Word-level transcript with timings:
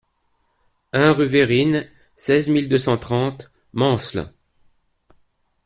un 0.93 1.11
rue 1.13 1.27
Vérines, 1.27 1.87
seize 2.15 2.49
mille 2.49 2.67
deux 2.67 2.79
cent 2.79 2.97
trente 2.97 3.51
Mansle 3.73 4.33